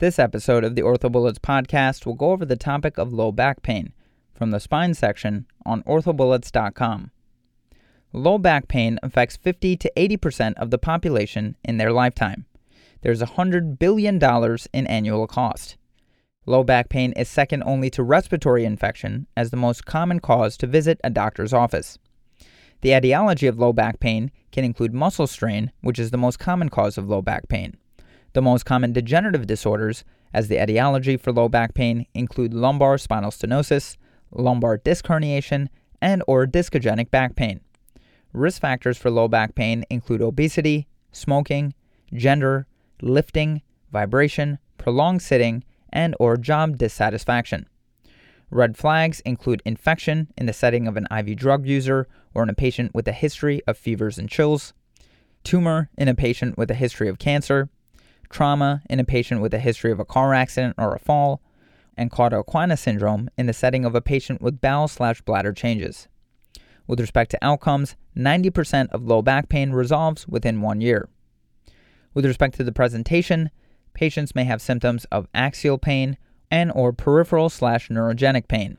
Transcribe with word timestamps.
This 0.00 0.18
episode 0.18 0.64
of 0.64 0.76
the 0.76 0.80
OrthoBullets 0.80 1.40
podcast 1.40 2.06
will 2.06 2.14
go 2.14 2.30
over 2.30 2.46
the 2.46 2.56
topic 2.56 2.96
of 2.96 3.12
low 3.12 3.30
back 3.30 3.60
pain 3.60 3.92
from 4.32 4.50
the 4.50 4.58
spine 4.58 4.94
section 4.94 5.44
on 5.66 5.82
orthobullets.com. 5.82 7.10
Low 8.14 8.38
back 8.38 8.66
pain 8.66 8.98
affects 9.02 9.36
50 9.36 9.76
to 9.76 9.92
80% 9.94 10.54
of 10.54 10.70
the 10.70 10.78
population 10.78 11.54
in 11.62 11.76
their 11.76 11.92
lifetime. 11.92 12.46
There's 13.02 13.20
$100 13.20 13.78
billion 13.78 14.18
in 14.72 14.86
annual 14.86 15.26
cost. 15.26 15.76
Low 16.46 16.64
back 16.64 16.88
pain 16.88 17.12
is 17.12 17.28
second 17.28 17.62
only 17.66 17.90
to 17.90 18.02
respiratory 18.02 18.64
infection 18.64 19.26
as 19.36 19.50
the 19.50 19.58
most 19.58 19.84
common 19.84 20.18
cause 20.18 20.56
to 20.56 20.66
visit 20.66 20.98
a 21.04 21.10
doctor's 21.10 21.52
office. 21.52 21.98
The 22.80 22.94
etiology 22.94 23.46
of 23.46 23.58
low 23.58 23.74
back 23.74 24.00
pain 24.00 24.30
can 24.50 24.64
include 24.64 24.94
muscle 24.94 25.26
strain, 25.26 25.72
which 25.82 25.98
is 25.98 26.10
the 26.10 26.16
most 26.16 26.38
common 26.38 26.70
cause 26.70 26.96
of 26.96 27.06
low 27.06 27.20
back 27.20 27.48
pain. 27.48 27.76
The 28.32 28.42
most 28.42 28.64
common 28.64 28.92
degenerative 28.92 29.46
disorders, 29.46 30.04
as 30.32 30.48
the 30.48 30.62
etiology 30.62 31.16
for 31.16 31.32
low 31.32 31.48
back 31.48 31.74
pain, 31.74 32.06
include 32.14 32.54
lumbar 32.54 32.96
spinal 32.98 33.30
stenosis, 33.30 33.96
lumbar 34.30 34.76
disc 34.76 35.06
herniation, 35.06 35.68
and 36.00 36.22
or 36.26 36.46
discogenic 36.46 37.10
back 37.10 37.34
pain. 37.34 37.60
Risk 38.32 38.60
factors 38.60 38.96
for 38.96 39.10
low 39.10 39.26
back 39.26 39.54
pain 39.54 39.84
include 39.90 40.22
obesity, 40.22 40.86
smoking, 41.10 41.74
gender, 42.14 42.66
lifting, 43.02 43.62
vibration, 43.90 44.58
prolonged 44.78 45.22
sitting, 45.22 45.64
and 45.92 46.14
or 46.20 46.36
job 46.36 46.78
dissatisfaction. 46.78 47.66
Red 48.50 48.76
flags 48.76 49.20
include 49.20 49.62
infection 49.64 50.28
in 50.36 50.46
the 50.46 50.52
setting 50.52 50.86
of 50.86 50.96
an 50.96 51.06
IV 51.10 51.36
drug 51.36 51.66
user 51.66 52.08
or 52.34 52.42
in 52.44 52.48
a 52.48 52.54
patient 52.54 52.94
with 52.94 53.06
a 53.08 53.12
history 53.12 53.62
of 53.66 53.76
fevers 53.76 54.18
and 54.18 54.28
chills, 54.28 54.72
tumor 55.42 55.90
in 55.98 56.08
a 56.08 56.14
patient 56.14 56.56
with 56.56 56.70
a 56.70 56.74
history 56.74 57.08
of 57.08 57.18
cancer, 57.18 57.68
trauma 58.30 58.82
in 58.88 59.00
a 59.00 59.04
patient 59.04 59.40
with 59.40 59.52
a 59.52 59.58
history 59.58 59.92
of 59.92 60.00
a 60.00 60.04
car 60.04 60.32
accident 60.32 60.76
or 60.78 60.94
a 60.94 60.98
fall, 60.98 61.42
and 61.96 62.10
cauda 62.10 62.42
equina 62.42 62.78
syndrome 62.78 63.28
in 63.36 63.46
the 63.46 63.52
setting 63.52 63.84
of 63.84 63.94
a 63.94 64.00
patient 64.00 64.40
with 64.40 64.60
bowel 64.60 64.88
slash 64.88 65.20
bladder 65.20 65.52
changes. 65.52 66.08
With 66.86 67.00
respect 67.00 67.30
to 67.32 67.44
outcomes, 67.44 67.96
90% 68.16 68.88
of 68.90 69.04
low 69.04 69.22
back 69.22 69.48
pain 69.48 69.70
resolves 69.72 70.26
within 70.26 70.60
one 70.60 70.80
year. 70.80 71.08
With 72.14 72.24
respect 72.24 72.56
to 72.56 72.64
the 72.64 72.72
presentation, 72.72 73.50
patients 73.94 74.34
may 74.34 74.44
have 74.44 74.62
symptoms 74.62 75.04
of 75.06 75.28
axial 75.34 75.78
pain 75.78 76.16
and 76.50 76.72
or 76.74 76.92
peripheral 76.92 77.48
slash 77.48 77.88
neurogenic 77.88 78.48
pain. 78.48 78.78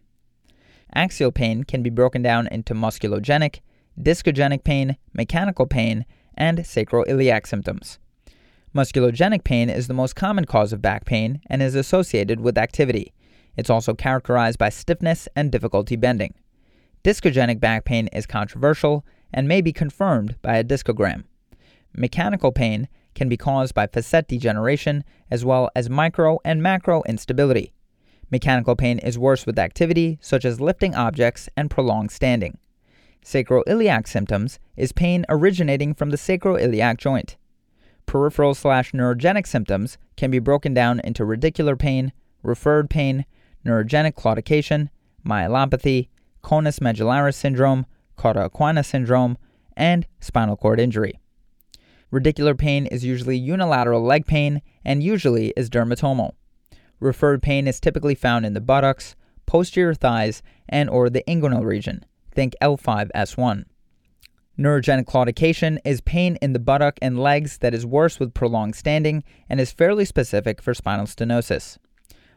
Axial 0.94 1.32
pain 1.32 1.64
can 1.64 1.82
be 1.82 1.90
broken 1.90 2.22
down 2.22 2.48
into 2.48 2.74
musculogenic, 2.74 3.62
discogenic 3.98 4.64
pain, 4.64 4.98
mechanical 5.14 5.66
pain, 5.66 6.06
and 6.36 6.60
sacroiliac 6.60 7.48
symptoms. 7.48 8.00
Musculogenic 8.74 9.44
pain 9.44 9.70
is 9.70 9.88
the 9.88 9.94
most 9.94 10.16
common 10.16 10.46
cause 10.46 10.72
of 10.72 10.82
back 10.82 11.04
pain 11.04 11.42
and 11.48 11.62
is 11.62 11.76
associated 11.76 12.40
with 12.40 12.58
activity. 12.58 13.14
It's 13.58 13.70
also 13.70 13.94
characterized 13.94 14.58
by 14.58 14.70
stiffness 14.70 15.28
and 15.36 15.52
difficulty 15.52 15.98
bending. 15.98 16.36
Discogenic 17.04 17.60
back 17.60 17.84
pain 17.84 18.08
is 18.08 18.26
controversial 18.26 19.06
and 19.34 19.46
may 19.46 19.60
be 19.60 19.74
confirmed 19.74 20.38
by 20.42 20.56
a 20.56 20.64
discogram. 20.64 21.26
Mechanical 21.94 22.54
pain 22.54 22.88
can 23.14 23.28
be 23.28 23.36
caused 23.36 23.74
by 23.74 23.88
facet 23.88 24.30
degeneration 24.30 25.04
as 25.30 25.44
well 25.44 25.70
as 25.76 25.90
micro 25.90 26.40
and 26.46 26.64
macro 26.64 27.04
instability. 27.10 27.74
Mechanical 28.30 28.78
pain 28.78 29.00
is 29.00 29.20
worse 29.20 29.46
with 29.46 29.60
activity 29.60 30.18
such 30.22 30.46
as 30.46 30.62
lifting 30.62 30.96
objects 30.96 31.50
and 31.58 31.70
prolonged 31.70 32.12
standing. 32.12 32.58
Sacroiliac 33.26 34.08
symptoms 34.08 34.60
is 34.78 34.94
pain 34.94 35.26
originating 35.28 35.94
from 35.94 36.10
the 36.10 36.18
sacroiliac 36.18 36.96
joint. 36.98 37.36
Peripheral 38.06 38.54
slash 38.54 38.92
neurogenic 38.92 39.48
symptoms 39.48 39.98
can 40.18 40.32
be 40.32 40.40
broken 40.40 40.74
down 40.74 41.00
into 41.04 41.24
radicular 41.24 41.78
pain, 41.78 42.12
referred 42.44 42.90
pain, 42.90 43.26
neurogenic 43.66 44.14
claudication, 44.14 44.90
myelopathy, 45.26 46.10
conus 46.44 46.80
medullaris 46.80 47.36
syndrome, 47.36 47.86
cauda 48.18 48.50
equina 48.50 48.84
syndrome, 48.86 49.38
and 49.78 50.08
spinal 50.20 50.58
cord 50.58 50.80
injury. 50.80 51.20
Radicular 52.12 52.58
pain 52.58 52.88
is 52.88 53.06
usually 53.06 53.38
unilateral 53.38 54.02
leg 54.02 54.26
pain 54.26 54.62
and 54.84 55.02
usually 55.02 55.54
is 55.56 55.70
dermatomal. 55.70 56.34
Referred 57.00 57.42
pain 57.42 57.68
is 57.68 57.80
typically 57.80 58.16
found 58.16 58.46
in 58.46 58.54
the 58.54 58.62
buttocks, 58.62 59.16
posterior 59.46 59.94
thighs, 59.94 60.44
and 60.68 60.90
or 60.90 61.10
the 61.10 61.24
inguinal 61.28 61.66
region. 61.66 62.06
Think 62.32 62.54
L5S1. 62.62 63.66
Neurogenic 64.62 65.06
claudication 65.06 65.80
is 65.84 66.02
pain 66.02 66.38
in 66.40 66.54
the 66.54 66.60
buttock 66.60 67.00
and 67.02 67.18
legs 67.18 67.58
that 67.58 67.74
is 67.74 67.84
worse 67.84 68.20
with 68.20 68.36
prolonged 68.36 68.76
standing 68.76 69.24
and 69.50 69.60
is 69.60 69.72
fairly 69.72 70.06
specific 70.06 70.62
for 70.62 70.76
spinal 70.76 71.08
stenosis. 71.08 71.80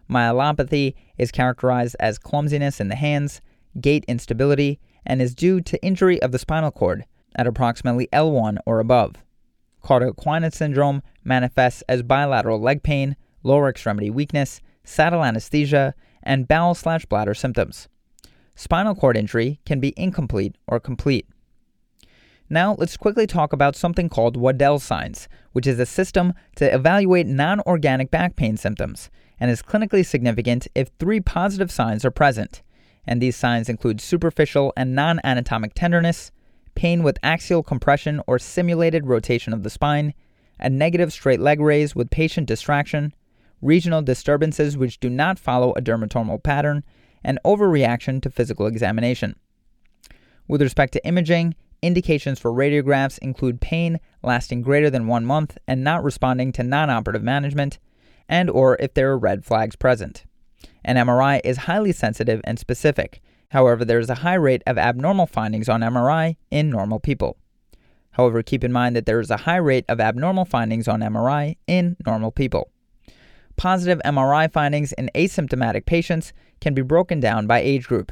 Myelopathy 0.08 0.94
is 1.18 1.30
characterized 1.30 1.96
as 2.00 2.18
clumsiness 2.18 2.80
in 2.80 2.88
the 2.88 2.94
hands, 2.94 3.42
gait 3.78 4.06
instability, 4.08 4.80
and 5.04 5.20
is 5.20 5.34
due 5.34 5.60
to 5.60 5.84
injury 5.84 6.20
of 6.22 6.32
the 6.32 6.38
spinal 6.38 6.70
cord 6.70 7.04
at 7.36 7.46
approximately 7.46 8.08
L1 8.10 8.56
or 8.64 8.80
above. 8.80 9.16
Cauda 9.82 10.10
equina 10.10 10.50
syndrome 10.50 11.02
manifests 11.24 11.82
as 11.90 12.02
bilateral 12.02 12.58
leg 12.58 12.82
pain, 12.82 13.16
lower 13.42 13.68
extremity 13.68 14.08
weakness, 14.08 14.62
saddle 14.82 15.22
anesthesia, 15.22 15.94
and 16.22 16.48
bowel 16.48 16.74
slash 16.74 17.04
bladder 17.04 17.34
symptoms. 17.34 17.86
Spinal 18.54 18.94
cord 18.94 19.14
injury 19.14 19.60
can 19.66 19.78
be 19.78 19.92
incomplete 19.98 20.56
or 20.66 20.80
complete. 20.80 21.26
Now, 22.50 22.76
let's 22.78 22.96
quickly 22.96 23.26
talk 23.26 23.52
about 23.52 23.74
something 23.74 24.08
called 24.08 24.36
Waddell 24.36 24.78
signs, 24.78 25.28
which 25.52 25.66
is 25.66 25.78
a 25.78 25.86
system 25.86 26.34
to 26.56 26.72
evaluate 26.72 27.26
non 27.26 27.60
organic 27.60 28.10
back 28.10 28.36
pain 28.36 28.56
symptoms 28.56 29.10
and 29.40 29.50
is 29.50 29.62
clinically 29.62 30.04
significant 30.04 30.68
if 30.74 30.90
three 30.98 31.20
positive 31.20 31.70
signs 31.70 32.04
are 32.04 32.10
present. 32.10 32.62
And 33.06 33.20
these 33.20 33.36
signs 33.36 33.68
include 33.68 34.00
superficial 34.00 34.72
and 34.76 34.94
non 34.94 35.20
anatomic 35.24 35.72
tenderness, 35.74 36.32
pain 36.74 37.02
with 37.02 37.18
axial 37.22 37.62
compression 37.62 38.20
or 38.26 38.38
simulated 38.38 39.06
rotation 39.06 39.52
of 39.52 39.62
the 39.62 39.70
spine, 39.70 40.12
a 40.58 40.68
negative 40.68 41.12
straight 41.12 41.40
leg 41.40 41.60
raise 41.60 41.94
with 41.94 42.10
patient 42.10 42.46
distraction, 42.46 43.14
regional 43.62 44.02
disturbances 44.02 44.76
which 44.76 45.00
do 45.00 45.08
not 45.08 45.38
follow 45.38 45.72
a 45.72 45.82
dermatomal 45.82 46.42
pattern, 46.42 46.84
and 47.22 47.38
overreaction 47.44 48.20
to 48.20 48.30
physical 48.30 48.66
examination. 48.66 49.34
With 50.46 50.60
respect 50.60 50.92
to 50.92 51.06
imaging, 51.06 51.54
indications 51.84 52.38
for 52.38 52.52
radiographs 52.52 53.18
include 53.18 53.60
pain 53.60 54.00
lasting 54.22 54.62
greater 54.62 54.90
than 54.90 55.06
1 55.06 55.24
month 55.24 55.58
and 55.68 55.84
not 55.84 56.02
responding 56.02 56.52
to 56.52 56.62
non-operative 56.62 57.22
management, 57.22 57.78
and 58.28 58.48
or 58.50 58.76
if 58.80 58.94
there 58.94 59.10
are 59.10 59.18
red 59.18 59.44
flags 59.44 59.76
present. 59.76 60.24
An 60.84 60.96
MRI 60.96 61.40
is 61.44 61.68
highly 61.68 61.92
sensitive 61.92 62.40
and 62.44 62.58
specific, 62.58 63.20
However, 63.54 63.84
there 63.84 64.00
is 64.00 64.10
a 64.10 64.16
high 64.16 64.34
rate 64.34 64.64
of 64.66 64.78
abnormal 64.78 65.26
findings 65.26 65.68
on 65.68 65.80
MRI 65.80 66.34
in 66.50 66.70
normal 66.70 66.98
people. 66.98 67.36
However, 68.10 68.42
keep 68.42 68.64
in 68.64 68.72
mind 68.72 68.96
that 68.96 69.06
there 69.06 69.20
is 69.20 69.30
a 69.30 69.46
high 69.46 69.58
rate 69.58 69.84
of 69.88 70.00
abnormal 70.00 70.44
findings 70.44 70.88
on 70.88 71.02
MRI 71.02 71.56
in 71.68 71.96
normal 72.04 72.32
people. 72.32 72.72
Positive 73.56 74.00
MRI 74.04 74.52
findings 74.52 74.92
in 74.94 75.08
asymptomatic 75.14 75.86
patients 75.86 76.32
can 76.60 76.74
be 76.74 76.82
broken 76.82 77.20
down 77.20 77.46
by 77.46 77.60
age 77.60 77.86
group. 77.86 78.10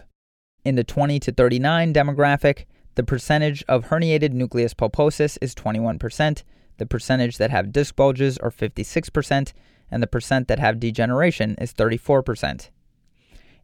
In 0.65 0.77
the 0.77 0.84
20 0.84 1.19
to 1.19 1.32
39 1.32 1.93
demographic, 1.93 2.66
the 2.95 3.03
percentage 3.03 3.65
of 3.69 3.87
herniated 3.87 4.33
nucleus 4.33 4.75
pulposus 4.75 5.39
is 5.41 5.55
21%, 5.55 6.43
the 6.79 6.87
percentage 6.87 7.39
that 7.39 7.51
have 7.51 7.73
disc 7.73 7.97
bulges 7.97 8.39
are 8.39 8.51
56%, 8.51 9.53
and 9.91 10.03
the 10.03 10.07
percent 10.07 10.49
that 10.49 10.59
have 10.59 10.81
degeneration 10.81 11.55
is 11.61 11.73
34%. 11.73 12.71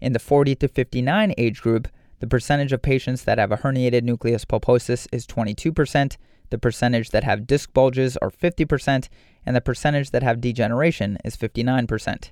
In 0.00 0.12
the 0.12 0.18
40 0.18 0.54
to 0.56 0.68
59 0.68 1.34
age 1.36 1.60
group, 1.60 1.88
the 2.20 2.26
percentage 2.26 2.72
of 2.72 2.82
patients 2.82 3.24
that 3.24 3.38
have 3.38 3.52
a 3.52 3.58
herniated 3.58 4.02
nucleus 4.02 4.44
pulposus 4.44 5.06
is 5.12 5.26
22%, 5.26 6.16
the 6.50 6.58
percentage 6.58 7.10
that 7.10 7.24
have 7.24 7.46
disc 7.46 7.72
bulges 7.72 8.16
are 8.18 8.30
50%, 8.30 9.08
and 9.44 9.56
the 9.56 9.60
percentage 9.60 10.10
that 10.10 10.22
have 10.22 10.40
degeneration 10.40 11.18
is 11.24 11.36
59%. 11.36 12.30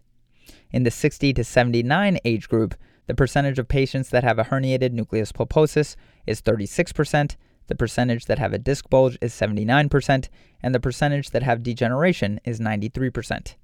In 0.71 0.83
the 0.83 0.91
60 0.91 1.33
to 1.35 1.45
79 1.45 2.19
age 2.25 2.49
group, 2.49 2.75
the 3.07 3.15
percentage 3.15 3.59
of 3.59 3.69
patients 3.69 4.11
that 4.11 4.25
have 4.25 4.39
a 4.39 4.45
herniated 4.45 4.93
nucleus 4.93 5.33
pulposus 5.33 5.97
is 6.27 6.43
36%, 6.43 7.37
the 7.69 7.75
percentage 7.75 8.27
that 8.27 8.39
have 8.39 8.53
a 8.53 8.59
disc 8.59 8.89
bulge 8.89 9.19
is 9.21 9.33
79%, 9.33 10.29
and 10.63 10.75
the 10.75 10.81
percentage 10.81 11.31
that 11.31 11.43
have 11.43 11.63
degeneration 11.63 12.41
is 12.45 12.61
93%. 12.61 13.55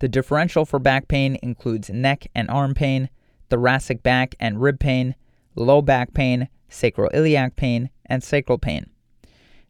The 0.00 0.08
differential 0.08 0.64
for 0.64 0.78
back 0.78 1.08
pain 1.08 1.38
includes 1.42 1.90
neck 1.90 2.26
and 2.34 2.50
arm 2.50 2.74
pain, 2.74 3.10
thoracic 3.50 4.02
back 4.02 4.34
and 4.40 4.60
rib 4.60 4.80
pain, 4.80 5.14
low 5.54 5.82
back 5.82 6.14
pain, 6.14 6.48
sacroiliac 6.70 7.56
pain, 7.56 7.90
and 8.06 8.22
sacral 8.22 8.58
pain. 8.58 8.88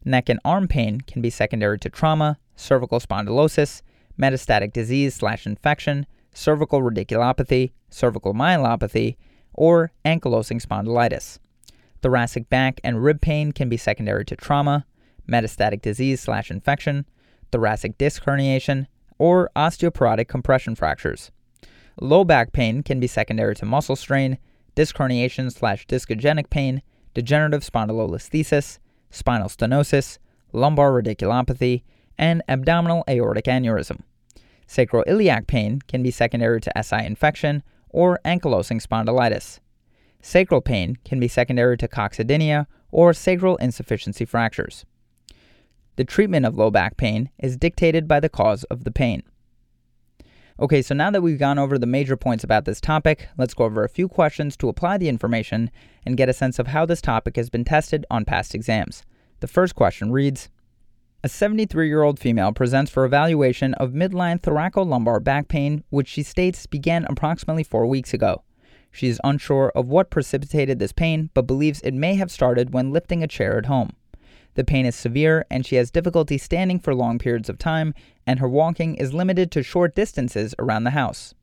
Neck 0.05 0.29
and 0.29 0.39
arm 0.45 0.67
pain 0.67 1.01
can 1.01 1.21
be 1.21 1.29
secondary 1.29 1.77
to 1.79 1.89
trauma, 1.89 2.37
cervical 2.55 2.99
spondylosis, 2.99 3.81
metastatic 4.19 4.71
disease 4.71 5.15
slash 5.15 5.45
infection, 5.45 6.05
cervical 6.33 6.81
radiculopathy, 6.81 7.71
cervical 7.89 8.33
myelopathy, 8.33 9.17
or 9.53 9.91
ankylosing 10.05 10.65
spondylitis. 10.65 11.39
Thoracic 12.01 12.49
back 12.49 12.79
and 12.83 13.03
rib 13.03 13.21
pain 13.21 13.51
can 13.51 13.69
be 13.69 13.77
secondary 13.77 14.25
to 14.25 14.35
trauma, 14.35 14.85
metastatic 15.29 15.81
disease 15.81 16.19
slash 16.21 16.49
infection, 16.49 17.05
thoracic 17.51 17.97
disc 17.97 18.23
herniation, 18.23 18.87
or 19.17 19.51
osteoporotic 19.55 20.27
compression 20.27 20.75
fractures. 20.75 21.31
Low 21.99 22.23
back 22.23 22.53
pain 22.53 22.81
can 22.81 22.99
be 22.99 23.07
secondary 23.07 23.55
to 23.55 23.65
muscle 23.65 23.95
strain, 23.95 24.37
disc 24.73 24.95
herniation 24.95 25.51
slash 25.51 25.85
discogenic 25.85 26.49
pain, 26.49 26.81
degenerative 27.13 27.61
spondylolisthesis, 27.61 28.79
spinal 29.11 29.49
stenosis, 29.49 30.17
lumbar 30.53 30.91
radiculopathy, 30.91 31.83
and 32.17 32.41
abdominal 32.47 33.03
aortic 33.09 33.45
aneurysm. 33.45 34.01
Sacroiliac 34.71 35.47
pain 35.47 35.81
can 35.89 36.01
be 36.01 36.11
secondary 36.11 36.61
to 36.61 36.71
SI 36.81 37.05
infection 37.05 37.61
or 37.89 38.21
ankylosing 38.23 38.81
spondylitis. 38.81 39.59
Sacral 40.21 40.61
pain 40.61 40.95
can 41.03 41.19
be 41.19 41.27
secondary 41.27 41.75
to 41.75 41.89
coccydynia 41.89 42.67
or 42.89 43.11
sacral 43.11 43.57
insufficiency 43.57 44.23
fractures. 44.23 44.85
The 45.97 46.05
treatment 46.05 46.45
of 46.45 46.55
low 46.55 46.71
back 46.71 46.95
pain 46.95 47.31
is 47.37 47.57
dictated 47.57 48.07
by 48.07 48.21
the 48.21 48.29
cause 48.29 48.63
of 48.65 48.85
the 48.85 48.91
pain. 48.91 49.23
Okay, 50.57 50.81
so 50.81 50.95
now 50.95 51.11
that 51.11 51.21
we've 51.21 51.37
gone 51.37 51.59
over 51.59 51.77
the 51.77 51.85
major 51.85 52.15
points 52.15 52.45
about 52.45 52.63
this 52.63 52.79
topic, 52.79 53.27
let's 53.37 53.53
go 53.53 53.65
over 53.65 53.83
a 53.83 53.89
few 53.89 54.07
questions 54.07 54.55
to 54.55 54.69
apply 54.69 54.97
the 54.97 55.09
information 55.09 55.69
and 56.05 56.15
get 56.15 56.29
a 56.29 56.33
sense 56.33 56.59
of 56.59 56.67
how 56.67 56.85
this 56.85 57.01
topic 57.01 57.35
has 57.35 57.49
been 57.49 57.65
tested 57.65 58.05
on 58.09 58.23
past 58.23 58.55
exams. 58.55 59.03
The 59.41 59.47
first 59.47 59.75
question 59.75 60.13
reads 60.13 60.49
A 61.23 61.29
73 61.29 61.87
year 61.87 62.01
old 62.01 62.19
female 62.19 62.51
presents 62.51 62.89
for 62.89 63.05
evaluation 63.05 63.75
of 63.75 63.91
midline 63.91 64.41
thoracolumbar 64.41 65.23
back 65.23 65.47
pain, 65.49 65.83
which 65.91 66.07
she 66.07 66.23
states 66.23 66.65
began 66.65 67.05
approximately 67.05 67.63
four 67.63 67.85
weeks 67.85 68.11
ago. 68.11 68.41
She 68.91 69.07
is 69.07 69.21
unsure 69.23 69.71
of 69.75 69.87
what 69.87 70.09
precipitated 70.09 70.79
this 70.79 70.91
pain, 70.91 71.29
but 71.35 71.45
believes 71.45 71.79
it 71.81 71.93
may 71.93 72.15
have 72.15 72.31
started 72.31 72.73
when 72.73 72.91
lifting 72.91 73.21
a 73.21 73.27
chair 73.27 73.59
at 73.59 73.67
home. 73.67 73.91
The 74.55 74.63
pain 74.63 74.87
is 74.87 74.95
severe, 74.95 75.45
and 75.51 75.63
she 75.63 75.75
has 75.75 75.91
difficulty 75.91 76.39
standing 76.39 76.79
for 76.79 76.95
long 76.95 77.19
periods 77.19 77.49
of 77.49 77.59
time, 77.59 77.93
and 78.25 78.39
her 78.39 78.49
walking 78.49 78.95
is 78.95 79.13
limited 79.13 79.51
to 79.51 79.61
short 79.61 79.93
distances 79.93 80.55
around 80.57 80.85
the 80.85 80.89
house. 80.89 81.35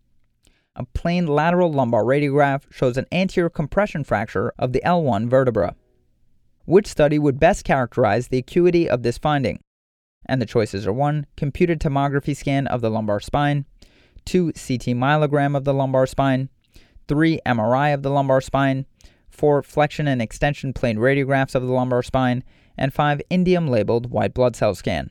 A 0.74 0.86
plain 0.86 1.28
lateral 1.28 1.72
lumbar 1.72 2.02
radiograph 2.02 2.62
shows 2.72 2.96
an 2.96 3.06
anterior 3.12 3.48
compression 3.48 4.02
fracture 4.02 4.52
of 4.58 4.72
the 4.72 4.82
L1 4.84 5.30
vertebra. 5.30 5.76
Which 6.64 6.88
study 6.88 7.20
would 7.20 7.38
best 7.38 7.64
characterize 7.64 8.26
the 8.26 8.38
acuity 8.38 8.90
of 8.90 9.04
this 9.04 9.18
finding? 9.18 9.60
And 10.28 10.42
the 10.42 10.46
choices 10.46 10.86
are 10.86 10.92
1. 10.92 11.26
Computed 11.36 11.80
tomography 11.80 12.36
scan 12.36 12.66
of 12.66 12.80
the 12.82 12.90
lumbar 12.90 13.20
spine, 13.20 13.64
2. 14.26 14.52
CT 14.52 14.94
myelogram 14.94 15.56
of 15.56 15.64
the 15.64 15.72
lumbar 15.72 16.06
spine, 16.06 16.50
3. 17.08 17.40
MRI 17.46 17.94
of 17.94 18.02
the 18.02 18.10
lumbar 18.10 18.42
spine, 18.42 18.84
4. 19.30 19.62
Flexion 19.62 20.06
and 20.06 20.20
extension 20.20 20.72
plain 20.74 20.98
radiographs 20.98 21.54
of 21.54 21.62
the 21.62 21.72
lumbar 21.72 22.02
spine, 22.02 22.44
and 22.76 22.92
5. 22.92 23.22
Indium 23.30 23.70
labeled 23.70 24.10
white 24.10 24.34
blood 24.34 24.54
cell 24.54 24.74
scan. 24.74 25.10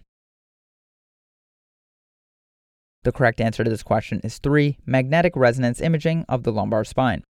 The 3.04 3.12
correct 3.12 3.42
answer 3.42 3.64
to 3.64 3.70
this 3.70 3.84
question 3.84 4.20
is 4.24 4.38
3. 4.38 4.78
Magnetic 4.86 5.36
resonance 5.36 5.82
imaging 5.82 6.26
of 6.30 6.44
the 6.44 6.52
lumbar 6.52 6.84
spine. 6.84 7.24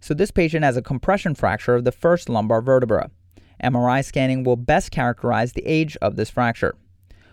So, 0.00 0.14
this 0.14 0.30
patient 0.30 0.64
has 0.64 0.76
a 0.76 0.82
compression 0.82 1.34
fracture 1.34 1.74
of 1.74 1.84
the 1.84 1.92
first 1.92 2.28
lumbar 2.28 2.62
vertebra. 2.62 3.10
MRI 3.62 4.04
scanning 4.04 4.44
will 4.44 4.56
best 4.56 4.92
characterize 4.92 5.52
the 5.52 5.66
age 5.66 5.96
of 6.00 6.16
this 6.16 6.30
fracture. 6.30 6.76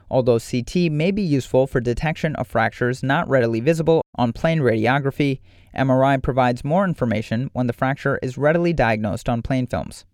Although 0.10 0.40
CT 0.40 0.92
may 0.92 1.12
be 1.12 1.22
useful 1.22 1.68
for 1.68 1.80
detection 1.80 2.36
of 2.36 2.48
fractures 2.48 3.04
not 3.04 3.28
readily 3.28 3.60
visible 3.60 4.02
on 4.16 4.34
plain 4.34 4.60
radiography, 4.60 5.40
MRI 5.76 6.22
provides 6.22 6.64
more 6.64 6.86
information 6.86 7.50
when 7.54 7.68
the 7.68 7.74
fracture 7.74 8.20
is 8.22 8.38
readily 8.38 8.74
diagnosed 8.74 9.28
on 9.28 9.42
plain 9.42 9.68
films. 9.68 10.06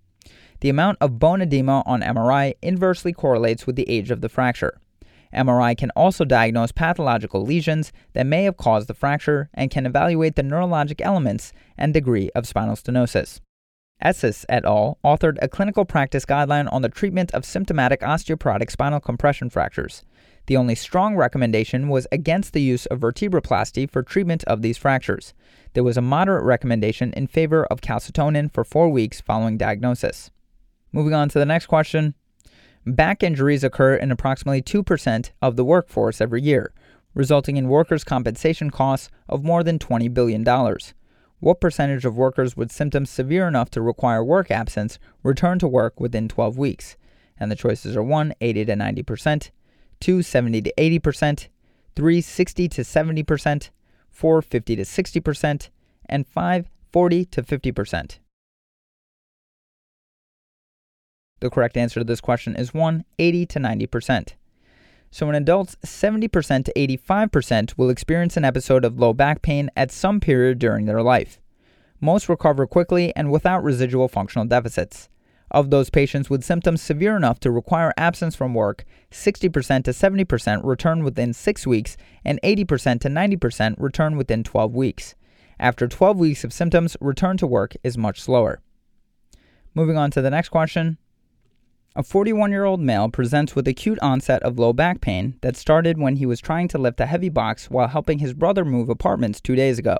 The 0.62 0.70
amount 0.70 0.98
of 1.02 1.20
bone 1.20 1.42
edema 1.42 1.84
on 1.86 2.02
MRI 2.02 2.54
inversely 2.62 3.14
correlates 3.14 3.66
with 3.66 3.76
the 3.76 3.90
age 3.90 4.12
of 4.12 4.22
the 4.22 4.30
fracture. 4.30 4.80
MRI 5.34 5.78
can 5.78 5.92
also 5.92 6.26
diagnose 6.26 6.72
pathological 6.72 7.44
lesions 7.46 7.92
that 8.14 8.26
may 8.26 8.44
have 8.44 8.58
caused 8.58 8.88
the 8.88 8.94
fracture 8.94 9.50
and 9.54 9.72
can 9.72 9.86
evaluate 9.86 10.36
the 10.36 10.44
neurologic 10.44 11.02
elements 11.02 11.54
and 11.78 11.94
degree 11.94 12.30
of 12.36 12.46
spinal 12.46 12.76
stenosis. 12.76 13.40
Esses 14.01 14.45
et 14.50 14.65
al. 14.65 14.98
authored 15.03 15.38
a 15.42 15.48
clinical 15.48 15.86
practice 15.86 16.25
guideline 16.25 16.71
on 16.74 16.81
the 16.81 16.89
treatment 16.89 17.31
of 17.31 17.45
symptomatic 17.45 18.01
osteoporotic 18.01 18.71
spinal 18.71 19.00
compression 19.00 19.50
fractures. 19.50 20.03
The 20.48 20.57
only 20.57 20.75
strong 20.75 21.15
recommendation 21.15 21.88
was 21.88 22.07
against 22.12 22.53
the 22.53 22.62
use 22.62 22.86
of 22.88 23.00
vertebroplasty 23.00 23.89
for 23.89 24.01
treatment 24.01 24.44
of 24.45 24.62
these 24.62 24.77
fractures. 24.77 25.33
There 25.74 25.83
was 25.83 25.98
a 25.98 26.01
moderate 26.01 26.44
recommendation 26.44 27.13
in 27.13 27.27
favor 27.27 27.65
of 27.65 27.81
calcitonin 27.81 28.51
for 28.51 28.63
four 28.63 28.89
weeks 28.89 29.21
following 29.21 29.57
diagnosis. 29.57 30.31
Moving 30.92 31.13
on 31.13 31.30
to 31.30 31.39
the 31.39 31.45
next 31.45 31.68
question. 31.68 32.15
Back 32.86 33.21
injuries 33.21 33.63
occur 33.63 33.95
in 33.95 34.12
approximately 34.12 34.62
2% 34.63 35.30
of 35.42 35.56
the 35.56 35.63
workforce 35.63 36.19
every 36.19 36.42
year, 36.42 36.74
resulting 37.13 37.57
in 37.57 37.69
workers' 37.69 38.04
compensation 38.04 38.71
costs 38.71 39.09
of 39.30 39.44
more 39.44 39.63
than 39.63 39.77
$20 39.77 40.12
billion. 40.12 40.44
What 41.42 41.60
percentage 41.60 42.06
of 42.06 42.16
workers 42.16 42.56
with 42.56 42.72
symptoms 42.72 43.10
severe 43.10 43.48
enough 43.48 43.72
to 43.72 43.82
require 43.82 44.24
work 44.24 44.52
absence 44.52 45.00
return 45.24 45.58
to 45.58 45.68
work 45.68 46.00
within 46.00 46.28
12 46.28 46.56
weeks? 46.56 46.96
And 47.36 47.50
the 47.50 47.56
choices 47.56 47.98
are 47.98 48.04
1. 48.04 48.36
80 48.40 48.66
to 48.66 48.74
90%, 48.76 49.50
2. 50.00 50.22
70 50.22 50.62
to 50.62 50.74
80%, 50.78 51.48
3. 51.96 52.22
60 52.22 52.68
to 52.70 52.82
70%, 52.84 53.70
4. 54.12 54.42
50 54.44 54.76
to 54.76 54.84
60%, 54.84 55.70
and 56.08 56.28
5. 56.28 56.70
40 56.94 57.26
to 57.26 57.42
50%. 57.42 58.20
The 61.40 61.50
correct 61.50 61.76
answer 61.76 62.00
to 62.00 62.04
this 62.04 62.22
question 62.22 62.56
is 62.56 62.72
1 62.72 63.04
80 63.18 63.46
to 63.48 63.60
90%. 63.60 64.34
So, 65.13 65.28
in 65.28 65.36
adults, 65.36 65.75
70% 65.86 66.66
to 66.66 66.74
85% 66.74 67.78
will 67.78 67.90
experience 67.90 68.38
an 68.38 68.46
episode 68.46 68.86
of 68.86 68.98
low 68.98 69.12
back 69.13 69.42
pain 69.42 69.69
at 69.75 69.92
some 69.92 70.22
period 70.22 70.58
during 70.58 70.86
their 70.86 71.02
life. 71.02 71.42
Most 72.00 72.30
recover 72.30 72.66
quickly 72.66 73.13
and 73.16 73.30
without 73.30 73.63
residual 73.63 74.08
functional 74.08 74.48
deficits. 74.48 75.10
Of 75.52 75.69
those 75.69 75.90
patients 75.90 76.30
with 76.30 76.46
symptoms 76.46 76.81
severe 76.81 77.18
enough 77.18 77.42
to 77.42 77.52
require 77.52 77.94
absence 77.98 78.36
from 78.36 78.54
work, 78.54 78.86
60% 79.12 79.84
to 79.84 79.92
70% 79.92 80.63
return 80.63 81.04
within 81.04 81.34
6 81.34 81.68
weeks 81.68 81.98
and 82.24 82.40
80% 82.42 83.02
to 83.02 83.10
90% 83.10 83.75
return 83.78 84.16
within 84.16 84.46
12 84.46 84.74
weeks. 84.74 85.16
After 85.60 85.90
12 85.90 86.18
weeks 86.18 86.44
of 86.46 86.54
symptoms, 86.54 86.96
return 87.02 87.36
to 87.36 87.46
work 87.46 87.75
is 87.84 87.98
much 87.98 88.22
slower. 88.22 88.62
Moving 89.75 89.98
on 89.98 90.10
to 90.12 90.22
the 90.22 90.31
next 90.31 90.50
question. 90.50 90.98
A 91.94 92.04
41 92.04 92.52
year 92.52 92.64
old 92.64 92.80
male 92.80 93.10
presents 93.10 93.54
with 93.54 93.68
acute 93.68 94.00
onset 94.02 94.42
of 94.44 94.58
low 94.58 94.72
back 94.72 95.02
pain 95.02 95.38
that 95.42 95.58
started 95.58 95.98
when 95.98 96.16
he 96.16 96.26
was 96.26 96.40
trying 96.40 96.70
to 96.70 96.78
lift 96.78 97.02
a 97.02 97.06
heavy 97.06 97.28
box 97.28 97.70
while 97.70 97.90
helping 97.90 98.20
his 98.20 98.34
brother 98.34 98.64
move 98.64 98.88
apartments 98.88 99.42
two 99.42 99.58
days 99.58 99.78
ago. 99.78 99.98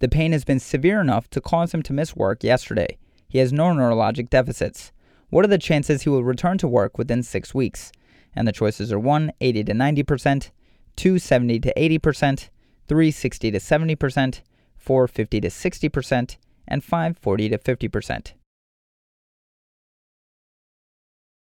The 0.00 0.10
pain 0.10 0.32
has 0.32 0.44
been 0.44 0.60
severe 0.60 1.00
enough 1.00 1.30
to 1.30 1.40
cause 1.40 1.72
him 1.72 1.82
to 1.84 1.94
miss 1.94 2.14
work 2.14 2.44
yesterday. 2.44 2.98
He 3.30 3.38
has 3.38 3.50
no 3.50 3.68
neurologic 3.68 4.28
deficits. 4.28 4.92
What 5.30 5.46
are 5.46 5.48
the 5.48 5.56
chances 5.56 6.02
he 6.02 6.10
will 6.10 6.22
return 6.22 6.58
to 6.58 6.68
work 6.68 6.98
within 6.98 7.22
six 7.22 7.54
weeks? 7.54 7.92
And 8.34 8.46
the 8.46 8.52
choices 8.52 8.92
are 8.92 8.98
1. 8.98 9.32
80 9.40 9.64
to 9.64 9.72
90%, 9.72 10.50
2. 10.96 11.18
70 11.18 11.60
to 11.60 11.72
80%, 11.74 12.50
3. 12.88 13.10
60 13.10 13.50
to 13.50 13.58
70%, 13.58 14.40
4. 14.76 15.08
50 15.08 15.40
to 15.40 15.48
60%, 15.48 16.36
and 16.68 16.84
5. 16.84 17.18
40 17.18 17.48
to 17.48 17.56
50%. 17.56 18.32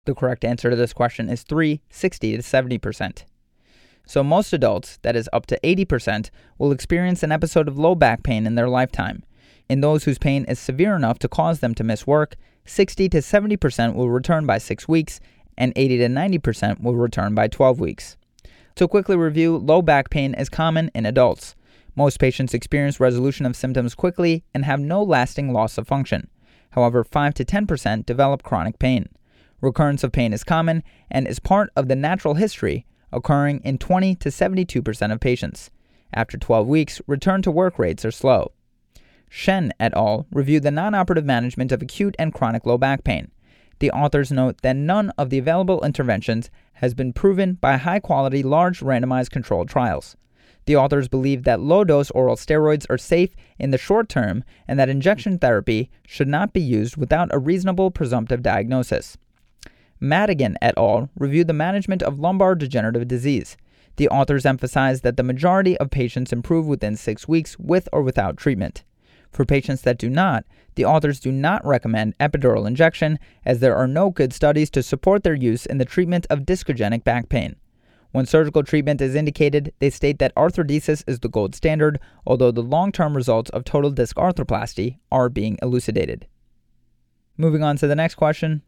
The 0.06 0.14
correct 0.14 0.44
answer 0.44 0.70
to 0.70 0.76
this 0.76 0.92
question 0.92 1.28
is 1.28 1.42
3, 1.42 1.80
60 1.90 2.36
to 2.36 2.42
70%. 2.42 3.25
So, 4.06 4.22
most 4.22 4.52
adults, 4.52 4.98
that 5.02 5.16
is 5.16 5.28
up 5.32 5.46
to 5.46 5.58
80%, 5.64 6.30
will 6.58 6.70
experience 6.70 7.25
an 7.25 7.32
episode 7.32 7.66
of 7.66 7.76
low 7.76 7.96
back 7.96 8.22
pain 8.22 8.46
in 8.46 8.54
their 8.54 8.68
lifetime. 8.68 9.25
In 9.68 9.80
those 9.80 10.04
whose 10.04 10.18
pain 10.18 10.44
is 10.44 10.60
severe 10.60 10.94
enough 10.94 11.18
to 11.18 11.28
cause 11.28 11.58
them 11.58 11.75
to 11.75 11.82
miss 11.82 12.06
work, 12.06 12.36
60 12.66 13.08
to 13.08 13.18
70% 13.18 13.96
will 13.96 14.08
return 14.08 14.46
by 14.46 14.58
6 14.58 14.86
weeks, 14.86 15.18
and 15.58 15.72
80 15.75 15.98
to 15.98 16.06
90% 16.06 16.80
will 16.80 16.94
return 16.94 17.34
by 17.34 17.48
12 17.48 17.80
weeks. 17.80 18.16
To 18.76 18.86
quickly 18.86 19.16
review, 19.16 19.56
low 19.56 19.82
back 19.82 20.10
pain 20.10 20.34
is 20.34 20.48
common 20.48 20.88
in 20.94 21.04
adults. 21.04 21.56
Most 21.96 22.20
patients 22.20 22.54
experience 22.54 23.00
resolution 23.00 23.44
of 23.44 23.56
symptoms 23.56 23.96
quickly 23.96 24.44
and 24.54 24.64
have 24.64 24.78
no 24.78 25.02
lasting 25.02 25.52
loss 25.52 25.78
of 25.78 25.88
function. 25.88 26.30
However, 26.70 27.02
5 27.02 27.34
to 27.34 27.44
10% 27.44 28.06
develop 28.06 28.44
chronic 28.44 28.78
pain. 28.78 29.08
Recurrence 29.60 30.04
of 30.04 30.12
pain 30.12 30.32
is 30.32 30.44
common 30.44 30.82
and 31.10 31.26
is 31.26 31.38
part 31.38 31.70
of 31.76 31.88
the 31.88 31.96
natural 31.96 32.34
history, 32.34 32.84
occurring 33.12 33.60
in 33.64 33.78
20 33.78 34.14
to 34.16 34.28
72% 34.28 35.12
of 35.12 35.20
patients. 35.20 35.70
After 36.12 36.38
12 36.38 36.66
weeks, 36.66 37.00
return 37.06 37.42
to 37.42 37.50
work 37.50 37.78
rates 37.78 38.04
are 38.04 38.10
slow. 38.10 38.52
Shen 39.28 39.72
et 39.80 39.92
al. 39.94 40.26
reviewed 40.30 40.62
the 40.62 40.70
non 40.70 40.94
operative 40.94 41.25
management 41.25 41.72
of 41.72 41.82
acute 41.82 42.14
and 42.18 42.32
chronic 42.32 42.64
low 42.64 42.78
back 42.78 43.04
pain. 43.04 43.30
The 43.78 43.90
authors 43.90 44.32
note 44.32 44.62
that 44.62 44.76
none 44.76 45.10
of 45.18 45.30
the 45.30 45.38
available 45.38 45.84
interventions 45.84 46.50
has 46.75 46.94
been 46.94 47.12
proven 47.12 47.54
by 47.54 47.76
high 47.76 47.98
quality, 47.98 48.42
large 48.42 48.80
randomized 48.80 49.30
controlled 49.30 49.68
trials. 49.68 50.16
The 50.66 50.76
authors 50.76 51.08
believe 51.08 51.44
that 51.44 51.60
low 51.60 51.84
dose 51.84 52.10
oral 52.10 52.36
steroids 52.36 52.86
are 52.90 52.98
safe 52.98 53.34
in 53.58 53.70
the 53.70 53.78
short 53.78 54.08
term 54.08 54.44
and 54.66 54.78
that 54.78 54.88
injection 54.88 55.38
therapy 55.38 55.90
should 56.06 56.28
not 56.28 56.52
be 56.52 56.60
used 56.60 56.96
without 56.96 57.32
a 57.32 57.38
reasonable 57.38 57.90
presumptive 57.90 58.42
diagnosis. 58.42 59.16
Madigan 60.00 60.57
et 60.61 60.75
al. 60.76 61.11
reviewed 61.17 61.47
the 61.47 61.53
management 61.53 62.03
of 62.03 62.19
lumbar 62.19 62.55
degenerative 62.55 63.09
disease. 63.09 63.57
The 63.97 64.09
authors 64.09 64.45
emphasize 64.45 65.00
that 65.00 65.17
the 65.17 65.23
majority 65.23 65.76
of 65.79 65.91
patients 65.91 66.33
improve 66.33 66.67
within 66.67 66.97
six 66.97 67.26
weeks 67.26 67.59
with 67.59 67.88
or 67.93 68.03
without 68.03 68.37
treatment. 68.37 68.85
For 69.33 69.45
patients 69.45 69.83
that 69.83 69.99
do 69.99 70.09
not, 70.09 70.45
the 70.75 70.85
authors 70.85 71.21
do 71.21 71.33
not 71.33 71.67
recommend 71.67 72.17
epidural 72.19 72.67
injection 72.67 73.19
as 73.45 73.61
there 73.61 73.76
are 73.76 73.87
no 73.87 74.11
good 74.11 74.33
studies 74.33 74.71
to 74.71 74.83
support 74.83 75.25
their 75.25 75.35
use 75.35 75.67
in 75.67 75.79
the 75.79 75.85
treatment 75.85 76.26
of 76.31 76.47
discogenic 76.47 77.05
back 77.05 77.29
pain. 77.29 77.57
When 78.12 78.25
surgical 78.25 78.62
treatment 78.62 79.00
is 79.00 79.15
indicated, 79.15 79.73
they 79.79 79.91
state 79.91 80.19
that 80.21 80.35
arthrodesis 80.37 81.05
is 81.07 81.21
the 81.21 81.29
gold 81.29 81.55
standard, 81.55 81.99
although 82.26 82.50
the 82.50 82.62
long 82.62 82.93
term 82.93 83.17
results 83.17 83.50
of 83.50 83.65
total 83.65 83.91
disc 83.91 84.17
arthroplasty 84.17 84.99
are 85.11 85.29
being 85.29 85.59
elucidated. 85.61 86.26
Moving 87.37 87.62
on 87.62 87.76
to 87.76 87.87
the 87.87 87.97
next 87.97 88.15
question. 88.15 88.62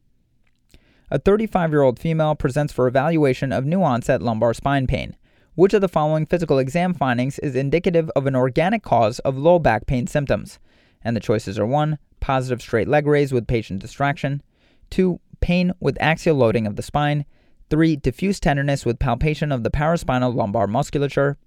A 1.10 1.18
35 1.18 1.70
year 1.70 1.80
old 1.80 1.98
female 1.98 2.34
presents 2.34 2.70
for 2.70 2.86
evaluation 2.86 3.50
of 3.50 3.64
new 3.64 3.82
onset 3.82 4.20
lumbar 4.20 4.52
spine 4.52 4.86
pain. 4.86 5.16
Which 5.54 5.72
of 5.72 5.80
the 5.80 5.88
following 5.88 6.26
physical 6.26 6.58
exam 6.58 6.92
findings 6.92 7.38
is 7.38 7.56
indicative 7.56 8.10
of 8.14 8.26
an 8.26 8.36
organic 8.36 8.82
cause 8.82 9.18
of 9.20 9.38
low 9.38 9.58
back 9.58 9.86
pain 9.86 10.06
symptoms? 10.06 10.58
And 11.02 11.16
the 11.16 11.20
choices 11.20 11.58
are 11.58 11.66
1. 11.66 11.98
Positive 12.20 12.60
straight 12.60 12.88
leg 12.88 13.06
raise 13.06 13.32
with 13.32 13.46
patient 13.46 13.80
distraction, 13.80 14.42
2. 14.90 15.18
Pain 15.40 15.72
with 15.80 15.96
axial 15.98 16.36
loading 16.36 16.66
of 16.66 16.76
the 16.76 16.82
spine, 16.82 17.24
3. 17.70 17.96
Diffuse 17.96 18.38
tenderness 18.38 18.84
with 18.84 18.98
palpation 18.98 19.50
of 19.50 19.62
the 19.62 19.70
paraspinal 19.70 20.34
lumbar 20.34 20.66
musculature, 20.66 21.38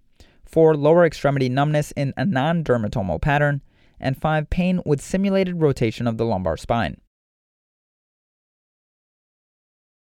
4. 0.46 0.76
Lower 0.76 1.06
extremity 1.06 1.50
numbness 1.50 1.92
in 1.92 2.16
a 2.18 2.26
non 2.26 2.64
dermatomal 2.64 3.22
pattern, 3.22 3.62
and 4.00 4.20
5. 4.20 4.50
Pain 4.50 4.82
with 4.88 5.02
simulated 5.02 5.62
rotation 5.62 6.08
of 6.08 6.18
the 6.18 6.26
lumbar 6.26 6.58
spine. 6.58 6.98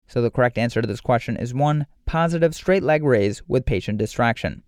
So 0.10 0.22
the 0.22 0.32
correct 0.32 0.58
answer 0.58 0.82
to 0.82 0.88
this 0.88 1.01
question 1.01 1.38
is 1.38 1.54
1. 1.54 1.86
Positive 2.06 2.56
straight 2.56 2.84
leg 2.84 3.04
raise 3.04 3.48
with 3.48 3.68
patient 3.68 4.00
distraction. 4.00 4.63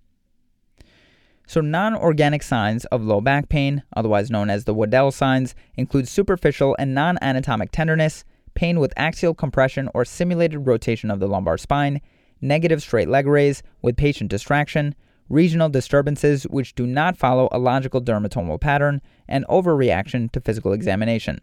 So, 1.48 1.60
non 1.60 1.96
organic 1.96 2.44
signs 2.44 2.86
of 2.86 3.04
low 3.04 3.20
back 3.20 3.50
pain, 3.50 3.84
otherwise 3.94 4.32
known 4.32 4.50
as 4.50 4.64
the 4.64 4.74
Waddell 4.74 5.12
signs, 5.12 5.56
include 5.76 6.08
superficial 6.08 6.76
and 6.80 6.94
non 6.94 7.18
anatomic 7.22 7.72
tenderness, 7.72 8.24
pain 8.54 8.80
with 8.80 8.94
axial 8.96 9.34
compression 9.34 9.90
or 9.94 10.06
simulated 10.06 10.68
rotation 10.68 11.10
of 11.10 11.20
the 11.20 11.28
lumbar 11.28 11.58
spine, 11.58 12.00
negative 12.40 12.82
straight 12.82 13.10
leg 13.10 13.26
raise 13.26 13.64
with 13.82 13.98
patient 13.98 14.30
distraction, 14.30 14.96
regional 15.28 15.70
disturbances 15.70 16.44
which 16.44 16.76
do 16.76 16.86
not 16.86 17.18
follow 17.18 17.50
a 17.52 17.60
logical 17.60 18.02
dermatomal 18.02 18.62
pattern, 18.62 19.02
and 19.28 19.46
overreaction 19.48 20.32
to 20.32 20.40
physical 20.40 20.72
examination. 20.72 21.42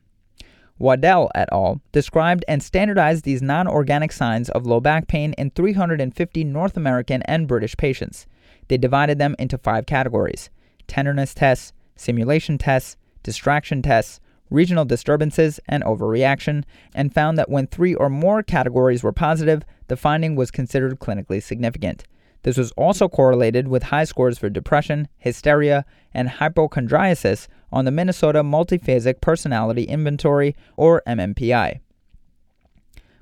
Waddell 0.78 1.30
et 1.35 1.49
al. 1.50 1.80
described 1.92 2.44
and 2.47 2.62
standardized 2.62 3.25
these 3.25 3.42
non 3.42 3.66
organic 3.66 4.12
signs 4.12 4.49
of 4.50 4.66
low 4.66 4.80
back 4.80 5.08
pain 5.08 5.32
in 5.35 5.50
350 5.50 6.44
North 6.44 6.76
American 6.76 7.23
and 7.23 7.49
British 7.49 7.76
patients. 7.76 8.26
They 8.68 8.78
divided 8.78 9.18
them 9.18 9.35
into 9.38 9.58
five 9.58 9.87
categories 9.87 10.50
tenderness 10.87 11.35
tests, 11.35 11.73
simulation 11.97 12.58
tests, 12.58 12.97
distraction 13.23 13.82
tests, 13.82 14.20
regional 14.50 14.85
disturbances, 14.85 15.61
and 15.68 15.82
overreaction, 15.85 16.64
and 16.94 17.12
found 17.12 17.37
that 17.38 17.50
when 17.50 17.66
three 17.66 17.94
or 17.94 18.08
more 18.08 18.42
categories 18.42 19.02
were 19.02 19.12
positive, 19.12 19.62
the 19.88 19.97
finding 19.97 20.35
was 20.35 20.50
considered 20.50 20.99
clinically 20.99 21.42
significant. 21.42 22.04
This 22.42 22.57
was 22.57 22.73
also 22.73 23.09
correlated 23.09 23.68
with 23.68 23.85
high 23.85 24.04
scores 24.04 24.38
for 24.38 24.49
depression, 24.49 25.09
hysteria, 25.18 25.85
and 26.14 26.28
hypochondriasis 26.28 27.49
on 27.73 27.85
the 27.85 27.90
Minnesota 27.90 28.42
Multiphasic 28.42 29.21
Personality 29.21 29.85
Inventory, 29.85 30.54
or 30.76 31.02
MMPI. 31.07 31.80